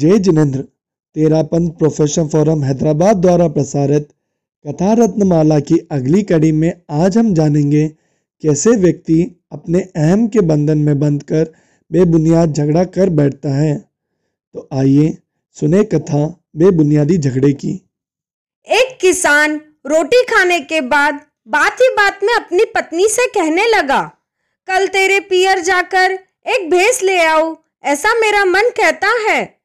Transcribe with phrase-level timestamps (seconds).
[0.00, 0.60] जय जिनेन्द्र
[1.16, 4.06] Terapanth profession forum Hyderabad द्वारा प्रसारित
[4.64, 7.86] कथा रत्नमाला की अगली कड़ी में आज हम जानेंगे
[8.44, 9.18] कैसे व्यक्ति
[9.52, 11.52] अपने अहम के बंधन में बंध कर
[11.90, 15.12] बेबुनियाद झगड़ा कर बैठता है। तो आइए
[15.56, 16.24] सुने कथा
[16.56, 17.74] बेबुनियादी झगड़े की।
[18.68, 24.02] एक किसान रोटी खाने के बाद बात ही बात में अपनी पत्नी से कहने लगा,
[24.68, 29.59] कल तेरे पियर जाकर एक भैंस ले आओ, ऐसा मेरा मन कहता है।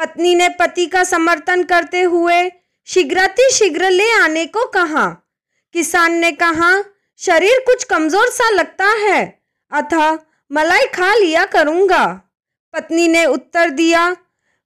[0.00, 2.52] पत्नी ने पति का समर्थन करते हुए
[2.86, 5.08] शीघ्रति शीघ्र ले आने को कहा।
[5.72, 6.84] किसान ने कहा,
[7.16, 9.42] शरीर कुछ कमज़ोर सा लगता है,
[9.72, 10.18] अतः
[10.52, 12.30] मलाई खा लिया करूँगा।
[12.74, 14.16] पत्नी ने उत्तर दिया,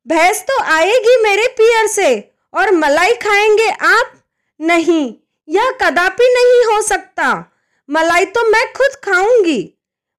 [0.06, 4.14] भैंस तो आएगी मेरे पियर से, और मलाई खाएँगे आप?
[4.60, 5.14] नहीं,
[5.48, 7.52] यह कदापि नहीं हो सकता।
[7.90, 9.74] मलाई तो मैं खुद खाऊँगी।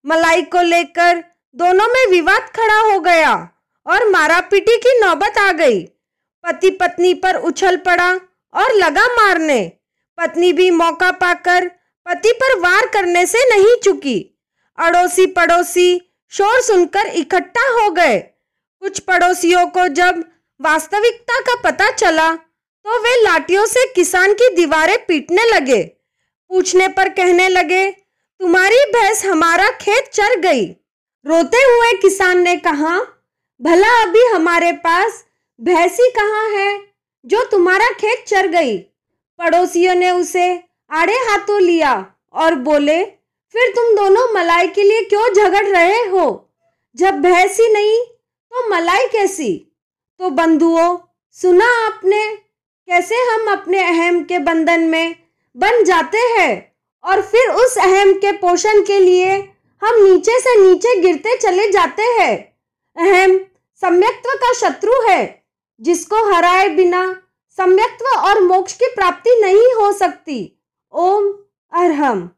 [0.05, 1.23] मलाई को लेकर
[1.55, 3.54] दोनों में विवाद खड़ा हो गया।
[3.87, 5.81] और मारापीटी की नौबत आ गई।
[6.43, 8.11] पति पत्नी पर उछल पड़ा
[8.53, 9.61] और लगा मारने।
[10.17, 11.67] पत्नी भी मौका पाकर
[12.05, 14.19] पति पर वार करने से नहीं चुकी।
[14.77, 16.01] अड़ोसी पड़ोसी
[16.31, 20.23] शोर सुनकर इकट्ठा हो गए। कुछ पड़ोसियों को जब
[20.59, 25.81] वास्तविकता का पता चला तो वे लाठियों से किसान की दीवारें पीटने लगे।
[26.51, 30.65] पूछने पर कहने लगे, तुम्हारी भैंस हमारा खेत चर गई।
[31.25, 32.97] रोते हुए किसान ने कहा
[33.61, 35.23] भला अभी हमारे पास
[35.59, 36.79] भैंसी कहाँ है,
[37.25, 38.77] जो तुम्हारा खेत चर गई।
[39.39, 40.47] पड़ोसियों ने उसे
[40.91, 41.93] आड़े हाथों लिया
[42.33, 43.03] और बोले,
[43.55, 46.49] फिर तुम दोनों मलाई के लिए क्यों झगड़ रहे हो?
[46.95, 49.53] जब भैंसी नहीं तो मलाई कैसी?
[50.19, 50.97] तो बंधुओं,
[51.37, 52.25] सुना आपने
[52.87, 55.15] कैसे हम अपने अहम के बंधन में
[55.55, 59.35] बन जाते हैं और फिर उस अहम के पोषण के लिए
[59.81, 62.54] हम नीचे से नीचे गिरते चले जाते हैं?
[62.97, 63.37] अहम
[63.81, 65.45] सम्यक्त्व का शत्रु है,
[65.81, 67.21] जिसको हराए बिना
[67.57, 70.61] सम्यक्त्व और मोक्ष की प्राप्ति नहीं हो सकती।
[70.93, 71.27] ओम
[71.73, 72.29] अरहम।